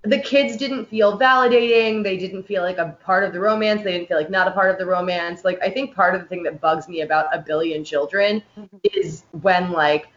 the 0.02 0.18
kids 0.18 0.56
didn't 0.56 0.84
feel 0.86 1.18
validating. 1.18 2.02
They 2.02 2.18
didn't 2.18 2.42
feel 2.42 2.62
like 2.62 2.76
a 2.78 2.96
part 3.02 3.24
of 3.24 3.32
the 3.32 3.40
romance. 3.40 3.82
They 3.82 3.92
didn't 3.92 4.08
feel 4.08 4.18
like 4.18 4.28
not 4.30 4.46
a 4.46 4.50
part 4.50 4.70
of 4.70 4.78
the 4.78 4.84
romance. 4.84 5.44
Like, 5.44 5.58
I 5.62 5.70
think 5.70 5.94
part 5.94 6.14
of 6.14 6.20
the 6.20 6.26
thing 6.26 6.42
that 6.42 6.60
bugs 6.60 6.88
me 6.88 7.00
about 7.00 7.34
a 7.34 7.40
billion 7.40 7.84
children 7.84 8.42
Mhm. 8.58 8.80
is 8.92 9.24
when, 9.40 9.72
like, 9.72 10.08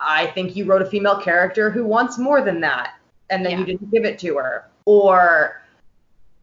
I 0.00 0.26
think 0.28 0.56
you 0.56 0.64
wrote 0.64 0.82
a 0.82 0.86
female 0.86 1.20
character 1.20 1.70
who 1.70 1.84
wants 1.84 2.16
more 2.18 2.40
than 2.40 2.60
that, 2.60 2.94
and 3.30 3.44
then 3.44 3.52
you 3.52 3.58
Yeah. 3.60 3.64
didn't 3.66 3.90
give 3.90 4.04
it 4.04 4.18
to 4.20 4.36
her. 4.38 4.68
Or 4.86 5.60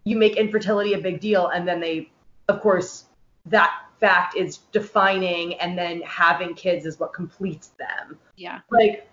you 0.03 0.17
make 0.17 0.35
infertility 0.37 0.93
a 0.93 0.97
big 0.99 1.19
deal, 1.19 1.47
and 1.47 1.67
then 1.67 1.79
they, 1.79 2.11
of 2.49 2.61
course, 2.61 3.05
that 3.47 3.73
fact 3.99 4.35
is 4.35 4.57
defining, 4.71 5.55
and 5.55 5.77
then 5.77 6.01
having 6.01 6.53
kids 6.53 6.85
is 6.85 6.99
what 6.99 7.13
completes 7.13 7.69
them 7.79 8.19
Yeah. 8.35 8.59
like 8.69 9.07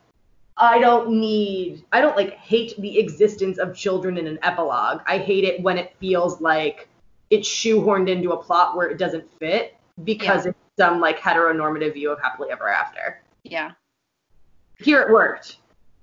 I 0.61 0.79
don't 0.79 1.11
need 1.19 1.85
I 1.91 2.01
don't 2.03 2.17
like 2.17 2.35
hate 2.35 2.75
the 2.79 2.99
existence 2.99 3.59
of 3.59 3.75
children 3.75 4.19
in 4.19 4.27
an 4.27 4.39
epilogue. 4.43 5.01
I 5.07 5.17
hate 5.19 5.45
it 5.45 5.63
when 5.63 5.79
it 5.79 5.95
feels 5.99 6.41
like 6.41 6.87
it's 7.31 7.49
shoehorned 7.49 8.09
into 8.11 8.33
a 8.33 8.37
plot 8.37 8.77
where 8.77 8.89
it 8.89 8.99
doesn't 8.99 9.25
fit 9.39 9.77
because 10.05 10.47
it's 10.47 10.59
some 10.79 11.01
like 11.01 11.19
heteronormative 11.19 11.95
view 11.95 12.11
of 12.11 12.21
happily 12.21 12.51
ever 12.51 12.69
after. 12.69 13.23
Yeah. 13.43 13.73
Here 14.79 15.01
it 15.01 15.11
worked. 15.11 15.57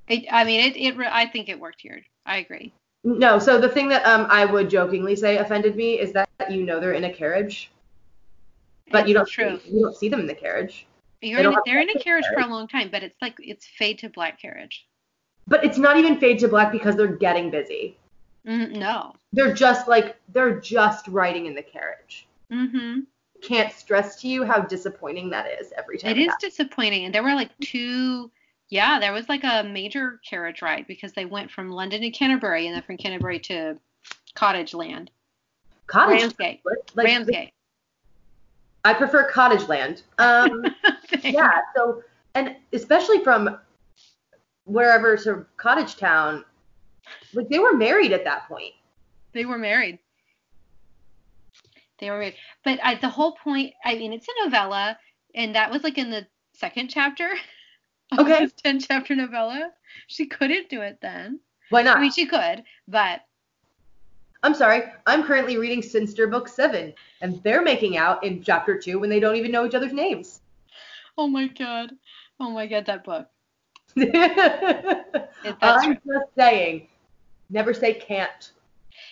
It, 0.07 0.25
I 0.31 0.43
mean 0.43 0.61
it 0.61 0.75
it 0.75 0.97
re- 0.97 1.09
I 1.11 1.27
think 1.27 1.49
it 1.49 1.59
worked 1.59 1.81
here. 1.81 2.01
I 2.25 2.37
agree. 2.37 2.73
No, 3.03 3.37
so 3.37 3.59
the 3.59 3.69
thing 3.69 3.89
that 3.89 4.05
um 4.07 4.25
I 4.29 4.45
would 4.45 4.69
jokingly 4.69 5.15
say 5.15 5.37
offended 5.37 5.75
me 5.75 5.99
is 5.99 6.11
that 6.13 6.27
you 6.49 6.63
know 6.63 6.79
they're 6.79 6.93
in 6.93 7.03
a 7.03 7.13
carriage, 7.13 7.69
but 8.91 9.07
you 9.07 9.13
don't 9.13 9.23
It's 9.23 9.31
true. 9.31 9.59
you 9.65 9.81
don't 9.81 9.95
see 9.95 10.09
them 10.09 10.19
in 10.19 10.27
the 10.27 10.33
carriage. 10.33 10.87
You're 11.21 11.37
They 11.37 11.39
in 11.39 11.43
don't 11.43 11.53
a, 11.53 11.55
have 11.55 11.63
they're 11.65 11.81
in 11.81 11.89
a 11.89 11.99
carriage 11.99 12.25
for 12.33 12.41
a 12.41 12.47
long 12.47 12.67
time, 12.67 12.89
but 12.91 13.03
it's 13.03 13.17
like 13.21 13.35
it's 13.39 13.65
fade 13.65 13.99
to 13.99 14.09
black 14.09 14.39
carriage. 14.39 14.85
But 15.47 15.63
it's 15.63 15.77
not 15.77 15.97
even 15.97 16.19
fade 16.19 16.39
to 16.39 16.47
black 16.47 16.71
because 16.71 16.95
they're 16.95 17.07
getting 17.07 17.49
busy. 17.49 17.97
Mm, 18.45 18.77
no. 18.77 19.13
They're 19.33 19.53
just 19.53 19.87
like 19.87 20.17
they're 20.29 20.59
just 20.59 21.07
riding 21.07 21.45
in 21.45 21.55
the 21.55 21.63
carriage. 21.63 22.27
Mhm. 22.51 23.05
can't 23.41 23.71
stress 23.73 24.19
to 24.21 24.27
you 24.27 24.43
how 24.45 24.61
disappointing 24.61 25.29
that 25.29 25.45
is 25.59 25.71
every 25.77 25.97
time. 25.97 26.11
It 26.11 26.17
is 26.17 26.33
disappointing, 26.39 27.05
and 27.05 27.13
there 27.13 27.23
were 27.23 27.35
like 27.35 27.51
two. 27.59 28.31
Yeah, 28.69 28.99
there 28.99 29.13
was 29.13 29.29
like 29.29 29.43
a 29.43 29.63
major 29.63 30.19
carriage 30.27 30.61
ride 30.61 30.87
because 30.87 31.13
they 31.13 31.25
went 31.25 31.51
from 31.51 31.69
London 31.69 32.01
to 32.01 32.09
Canterbury, 32.09 32.67
and 32.67 32.75
then 32.75 32.83
from 32.83 32.97
Canterbury 32.97 33.39
to 33.41 33.77
Cottage 34.33 34.73
Land, 34.73 35.11
Cottage 35.87 36.21
Ramsgate, 36.21 36.61
like, 36.65 37.07
Ramsgate. 37.07 37.53
I 38.87 38.93
prefer 38.93 39.29
cottage 39.29 39.67
land. 39.67 40.03
Um, 40.17 40.63
yeah. 41.21 41.59
So, 41.75 42.03
and 42.35 42.55
especially 42.71 43.21
from 43.21 43.59
wherever 44.63 45.17
sort 45.17 45.39
of 45.39 45.57
cottage 45.57 45.97
town, 45.97 46.45
like 47.33 47.49
they 47.49 47.59
were 47.59 47.73
married 47.73 48.13
at 48.13 48.23
that 48.23 48.47
point. 48.47 48.73
They 49.33 49.43
were 49.43 49.57
married. 49.57 49.99
They 51.99 52.09
were 52.09 52.17
married. 52.17 52.35
But 52.63 52.79
I, 52.81 52.95
the 52.95 53.09
whole 53.09 53.33
point, 53.33 53.73
I 53.83 53.95
mean, 53.95 54.13
it's 54.13 54.27
a 54.29 54.45
novella, 54.45 54.97
and 55.35 55.53
that 55.55 55.69
was 55.69 55.83
like 55.83 55.97
in 55.97 56.09
the 56.09 56.25
second 56.53 56.87
chapter 56.87 57.29
Okay. 58.17 58.47
10 58.63 58.79
chapter 58.79 59.15
novella. 59.15 59.71
She 60.07 60.27
couldn't 60.27 60.69
do 60.69 60.79
it 60.79 60.99
then. 61.01 61.41
Why 61.71 61.81
not? 61.81 61.97
I 61.97 62.01
mean, 62.01 62.11
she 62.11 62.25
could, 62.25 62.63
but 62.87 63.19
I'm 64.43 64.53
sorry. 64.53 64.83
I'm 65.05 65.23
currently 65.23 65.57
reading 65.57 65.81
Cynster 65.81 66.27
Book 66.27 66.47
Seven, 66.47 66.93
and 67.21 67.41
they're 67.43 67.61
making 67.61 67.97
out 67.97 68.23
in 68.23 68.43
chapter 68.43 68.77
two 68.77 68.99
when 68.99 69.09
they 69.09 69.19
don't 69.19 69.35
even 69.35 69.51
know 69.51 69.65
each 69.65 69.75
other's 69.75 69.93
names. 69.93 70.41
oh 71.17 71.27
my 71.27 71.47
god. 71.47 71.91
Oh 72.39 72.51
my 72.51 72.67
god, 72.67 72.85
that 72.85 73.03
book. 73.03 73.27
I'm 73.97 74.11
that's 75.59 75.85
just 75.87 76.35
saying. 76.37 76.87
Never 77.49 77.73
say 77.73 77.93
can't. 77.93 78.51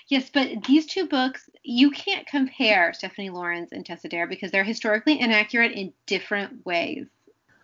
Yes, 0.07 0.29
but 0.31 0.63
these 0.65 0.85
two 0.85 1.07
books, 1.07 1.49
you 1.63 1.89
can't 1.89 2.27
compare 2.27 2.93
Stephanie 2.93 3.29
Laurens 3.29 3.71
and 3.71 3.85
Tessa 3.85 4.07
Dare 4.07 4.27
because 4.27 4.51
they're 4.51 4.63
historically 4.63 5.19
inaccurate 5.19 5.71
in 5.71 5.91
different 6.05 6.63
ways. 6.65 7.07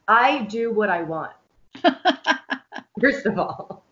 I 0.07 0.43
do 0.45 0.71
what 0.71 0.89
I 0.89 1.03
want. 1.03 1.31
First 2.99 3.25
of 3.25 3.37
all. 3.37 3.83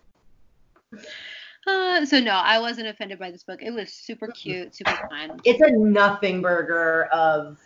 Uh, 1.70 2.06
so 2.06 2.20
no, 2.20 2.32
I 2.32 2.60
wasn't 2.60 2.88
offended 2.88 3.20
by 3.20 3.32
this 3.32 3.44
book. 3.44 3.62
It 3.62 3.72
was 3.72 3.94
super 3.94 4.28
cute, 4.28 4.76
super 4.76 4.98
fun. 5.10 5.40
it's 5.44 5.62
a 5.62 5.72
nothing 5.72 6.42
burger 6.42 7.06
of 7.06 7.58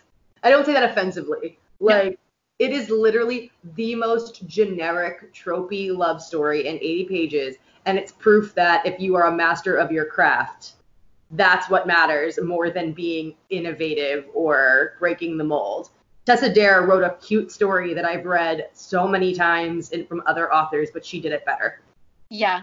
I 0.42 0.50
don't 0.50 0.66
say 0.66 0.72
that 0.72 0.90
offensively. 0.90 1.58
Like 1.80 2.18
it 2.58 2.70
is 2.70 2.90
literally 2.90 3.50
the 3.74 3.94
most 3.94 4.46
generic 4.46 5.34
tropey 5.34 5.96
love 5.96 6.22
story 6.22 6.66
in 6.66 6.76
80 6.76 7.04
pages 7.04 7.56
and 7.86 7.98
it's 7.98 8.12
proof 8.12 8.54
that 8.54 8.86
if 8.86 9.00
you 9.00 9.16
are 9.16 9.26
a 9.26 9.32
master 9.32 9.76
of 9.76 9.90
your 9.90 10.04
craft 10.04 10.74
that's 11.32 11.68
what 11.68 11.86
matters 11.86 12.38
more 12.40 12.70
than 12.70 12.92
being 12.92 13.34
innovative 13.50 14.26
or 14.34 14.94
breaking 14.98 15.36
the 15.36 15.44
mold. 15.44 15.90
Tessa 16.26 16.52
Dare 16.52 16.82
wrote 16.82 17.02
a 17.02 17.16
cute 17.20 17.50
story 17.52 17.92
that 17.92 18.04
I've 18.04 18.24
read 18.24 18.68
so 18.72 19.06
many 19.06 19.34
times 19.34 19.90
in, 19.90 20.06
from 20.06 20.22
other 20.26 20.52
authors, 20.52 20.90
but 20.92 21.04
she 21.04 21.20
did 21.20 21.32
it 21.32 21.44
better. 21.44 21.80
Yeah. 22.30 22.62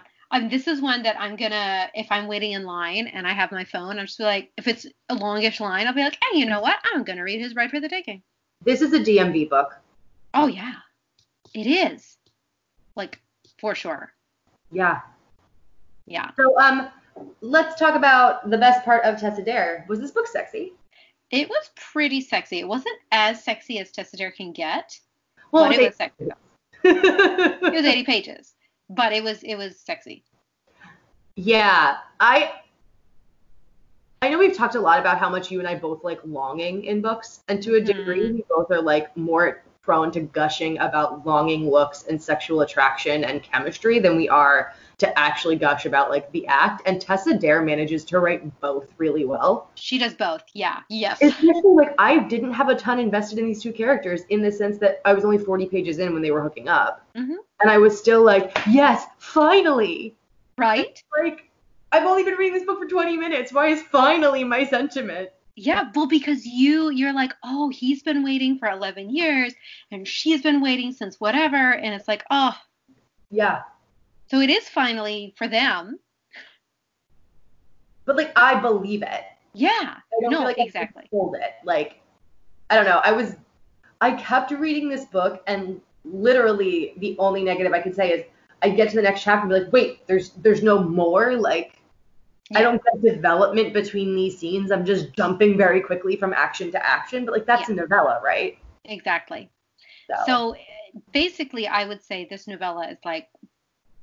This 0.50 0.68
is 0.68 0.82
one 0.82 1.04
that 1.04 1.20
I'm 1.20 1.36
gonna, 1.36 1.90
if 1.94 2.08
I'm 2.10 2.28
waiting 2.28 2.54
in 2.54 2.64
line 2.64 3.08
and 3.08 3.28
I 3.28 3.34
have 3.34 3.52
my 3.52 3.66
phone, 3.66 4.00
I'm 4.00 4.06
just 4.06 4.18
be 4.18 4.24
like, 4.24 4.52
if 4.58 4.68
it's 4.68 4.86
a 5.10 5.16
longish 5.16 5.60
line, 5.60 5.88
I'll 5.88 5.94
be 5.94 6.04
like, 6.04 6.18
hey, 6.22 6.40
you 6.40 6.46
know 6.46 6.62
what? 6.62 6.78
I'm 6.94 7.04
gonna 7.04 7.24
read 7.24 7.42
his 7.42 7.56
Ride 7.56 7.70
for 7.70 7.80
the 7.80 7.90
Taking. 7.90 8.22
This 8.64 8.82
is 8.82 8.94
a 8.94 9.00
DMV 9.00 9.50
book. 9.50 9.76
Oh 10.34 10.48
yeah, 10.48 10.76
it 11.54 11.68
is. 11.68 12.18
Like 12.96 13.20
for 13.60 13.76
sure. 13.76 14.14
Yeah. 14.72 15.02
Yeah. 16.06 16.32
So 16.38 16.58
um 16.60 16.90
let's 17.42 17.78
talk 17.80 17.96
about 17.96 18.50
the 18.50 18.58
best 18.58 18.86
part 18.86 19.04
of 19.04 19.20
Tessa 19.20 19.44
Dare. 19.44 19.86
Was 19.90 20.00
this 20.00 20.12
book 20.12 20.28
sexy? 20.28 20.74
It 21.30 21.50
was 21.50 21.72
pretty 21.76 22.22
sexy. 22.22 22.60
It 22.60 22.68
wasn't 22.68 22.98
as 23.12 23.44
sexy 23.44 23.80
as 23.80 23.92
Tessa 23.92 24.18
Dare 24.18 24.32
can 24.32 24.52
get, 24.52 24.98
Well, 25.52 25.68
but 25.68 25.78
it 25.78 25.88
was 25.88 25.96
sexy. 25.96 26.30
It 26.84 27.74
was 27.74 27.86
80 27.86 28.04
pages, 28.06 28.56
but 28.96 29.14
it 29.14 29.24
was 29.24 29.44
it 29.44 29.56
was 29.56 29.80
sexy. 29.80 30.24
yeah, 31.36 31.98
I 32.20 32.52
I 34.22 34.30
know 34.30 34.38
we've 34.38 34.56
talked 34.56 34.76
a 34.76 34.80
lot 34.82 35.00
about 35.00 35.18
how 35.18 35.30
much 35.30 35.50
you 35.50 35.60
and 35.60 35.68
I 35.68 35.76
both 35.76 36.04
like 36.04 36.20
longing 36.26 36.84
in 36.86 37.02
books, 37.02 37.42
and 37.48 37.62
to 37.64 37.76
a 37.76 37.82
degree, 37.82 38.30
Mhm. 38.30 38.34
we 38.36 38.44
both 38.50 38.70
are 38.72 38.82
like 38.82 39.16
more 39.18 39.64
prone 39.82 40.12
to 40.12 40.20
gushing 40.20 40.78
about 40.78 41.26
longing 41.26 41.68
looks 41.68 42.04
and 42.08 42.22
sexual 42.22 42.62
attraction 42.62 43.24
and 43.24 43.42
chemistry 43.42 43.98
than 43.98 44.16
we 44.16 44.30
are 44.30 44.76
to 45.00 45.18
actually 45.18 45.56
gush 45.56 45.88
about 45.88 46.12
like 46.12 46.32
the 46.34 46.46
act. 46.46 46.84
And 46.86 47.02
Tessa 47.02 47.36
Dare 47.36 47.64
manages 47.64 48.06
to 48.06 48.20
write 48.20 48.44
both 48.62 48.86
really 49.00 49.26
well. 49.26 49.72
She 49.74 49.98
does 49.98 50.14
both. 50.14 50.44
Yeah. 50.54 50.82
Yes. 50.90 51.20
Especially 51.20 51.74
like 51.74 51.96
I 51.98 52.20
didn't 52.20 52.54
have 52.54 52.70
a 52.70 52.76
ton 52.76 53.00
invested 53.00 53.40
in 53.40 53.48
these 53.48 53.64
two 53.64 53.74
characters 53.74 54.22
in 54.30 54.44
the 54.44 54.52
sense 54.52 54.78
that 54.78 55.02
I 55.04 55.14
was 55.14 55.26
only 55.26 55.40
40 55.40 55.66
pages 55.66 55.98
in 55.98 56.14
when 56.14 56.22
they 56.22 56.30
were 56.30 56.44
hooking 56.44 56.68
up. 56.70 57.02
Mhm. 57.18 57.38
And 57.62 57.70
I 57.70 57.78
was 57.78 57.98
still 57.98 58.24
like, 58.24 58.58
yes, 58.68 59.06
finally. 59.20 60.16
Right? 60.58 61.02
Like, 61.22 61.50
I've 61.92 62.06
only 62.06 62.24
been 62.24 62.36
reading 62.36 62.54
this 62.54 62.66
book 62.66 62.80
for 62.80 62.88
20 62.88 63.18
minutes. 63.18 63.54
Why 63.54 63.68
is 63.68 63.82
finally 63.84 64.44
my 64.44 64.66
sentiment? 64.66 65.30
Yeah, 65.56 65.90
well, 65.94 66.08
because 66.08 66.46
you 66.46 66.90
you're 66.92 67.14
like, 67.14 67.34
oh, 67.44 67.70
he's 67.70 68.02
been 68.02 68.24
waiting 68.24 68.58
for 68.58 68.70
11 68.70 69.14
years, 69.14 69.54
and 69.92 70.08
she's 70.08 70.42
been 70.42 70.62
waiting 70.62 70.94
since 70.94 71.20
whatever, 71.20 71.74
and 71.74 71.94
it's 71.94 72.08
like, 72.08 72.24
oh, 72.32 72.58
Yeah. 73.30 73.62
so 74.28 74.40
it 74.40 74.50
is 74.50 74.70
finally 74.70 75.34
for 75.38 75.48
them. 75.48 76.00
But 78.06 78.16
like, 78.16 78.32
I 78.36 78.60
believe 78.60 79.04
it. 79.04 79.24
Yeah. 79.54 79.70
I 79.74 80.22
don't 80.22 80.32
No, 80.32 80.42
like 80.44 80.58
I 80.58 80.64
exactly. 80.64 81.08
hold 81.12 81.36
it. 81.36 81.54
Like, 81.66 82.00
I 82.70 82.76
don't 82.76 82.86
know. 82.86 83.02
I 83.04 83.12
was, 83.12 83.36
I 84.00 84.14
kept 84.14 84.52
reading 84.52 84.90
this 84.90 85.06
book, 85.06 85.44
and 85.48 85.82
literally 86.04 86.94
the 86.98 87.16
only 87.20 87.44
negative 87.44 87.74
I 87.74 87.82
could 87.82 87.96
say 87.96 88.12
is 88.12 88.26
I 88.62 88.70
get 88.70 88.90
to 88.90 88.96
the 88.96 89.02
next 89.02 89.24
chapter 89.24 89.42
and 89.42 89.50
be 89.50 89.60
like, 89.60 89.74
wait, 89.74 90.08
there's 90.08 90.32
there's 90.32 90.64
no 90.64 90.84
more. 90.84 91.36
Like, 91.36 91.74
I 92.56 92.62
don't 92.62 92.82
get 92.84 93.16
development 93.16 93.74
between 93.74 94.16
these 94.16 94.38
scenes. 94.38 94.72
I'm 94.72 94.86
just 94.86 95.14
jumping 95.14 95.58
very 95.58 95.82
quickly 95.82 96.16
from 96.16 96.34
action 96.34 96.72
to 96.72 96.86
action. 96.86 97.26
But 97.26 97.34
like 97.34 97.46
that's 97.46 97.70
Yeah. 97.70 97.74
a 97.76 97.78
novella, 97.78 98.22
right? 98.24 98.58
Exactly. 98.86 99.50
So 100.26 100.56
basically, 101.14 101.68
I 101.68 101.86
would 101.86 102.04
say 102.04 102.28
this 102.30 102.48
novella 102.48 102.90
is 102.90 102.98
like 103.06 103.30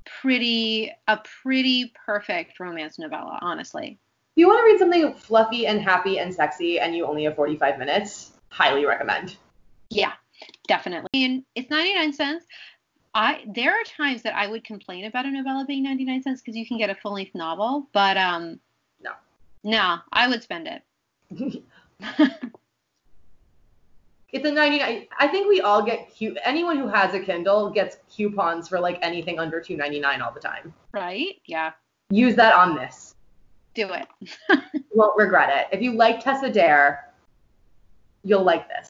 pretty 0.05 0.91
a 1.07 1.17
pretty 1.43 1.93
perfect 2.05 2.59
romance 2.59 2.97
novella, 2.97 3.37
honestly. 3.41 3.99
if 4.35 4.41
you 4.41 4.47
want 4.47 4.59
to 4.59 4.63
read 4.65 4.79
something 4.79 5.13
fluffy 5.13 5.67
and 5.67 5.79
happy 5.81 6.17
and 6.19 6.33
sexy, 6.33 6.79
and 6.79 6.95
you 6.95 7.05
only 7.05 7.25
have 7.25 7.35
45 7.35 7.77
minutes, 7.77 8.31
highly 8.49 8.85
recommend. 8.85 9.37
Yeah, 9.91 10.13
definitely. 10.67 11.09
And 11.13 11.43
it's 11.55 11.69
99 11.69 12.13
cents. 12.13 12.45
I 13.13 13.43
there 13.55 13.71
are 13.71 13.83
times 13.83 14.21
that 14.21 14.35
I 14.35 14.47
would 14.47 14.63
complain 14.63 15.05
about 15.05 15.25
a 15.25 15.31
novella 15.31 15.65
being 15.65 15.83
99 15.83 16.21
cents 16.21 16.41
because 16.41 16.55
you 16.55 16.67
can 16.67 16.77
get 16.77 16.89
a 16.89 16.95
full 16.95 17.13
length 17.13 17.33
novel, 17.35 17.87
but 17.91 18.17
um 18.17 18.59
No. 19.01 19.11
No, 19.63 19.97
I 20.11 20.27
would 20.27 20.43
spend 20.43 20.67
it. 20.67 21.63
It's 24.31 24.45
a 24.47 24.51
99. 24.51 25.07
I 25.17 25.27
think 25.27 25.47
we 25.47 25.61
all 25.61 25.81
get 25.83 26.13
cute. 26.13 26.37
Anyone 26.45 26.77
who 26.77 26.87
has 26.87 27.15
a 27.15 27.19
Kindle 27.19 27.71
gets 27.71 27.97
coupons 28.15 28.67
for 28.67 28.79
like 28.79 28.99
anything 29.01 29.39
under 29.39 29.59
2.99 29.59 30.21
all 30.21 30.31
the 30.31 30.39
time. 30.39 30.71
right? 30.93 31.41
Yeah. 31.45 31.71
Use 32.11 32.35
that 32.35 32.53
on 32.53 32.75
this. 32.75 33.15
Do 33.73 33.89
it. 33.91 34.07
You 34.73 34.83
won't 34.93 35.17
regret 35.17 35.49
it. 35.49 35.75
If 35.75 35.81
you 35.81 35.93
like 35.93 36.19
Tessa 36.23 36.49
Dare, 36.51 37.11
you'll 38.23 38.43
like 38.43 38.67
this. 38.67 38.89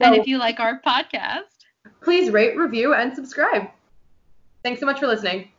And 0.00 0.14
oh. 0.14 0.20
if 0.20 0.26
you 0.26 0.38
like 0.38 0.60
our 0.60 0.80
podcast, 0.80 1.64
please 2.02 2.30
rate, 2.30 2.56
review, 2.56 2.94
and 2.94 3.14
subscribe. 3.14 3.68
Thanks 4.62 4.80
so 4.80 4.86
much 4.86 5.00
for 5.00 5.06
listening. 5.06 5.50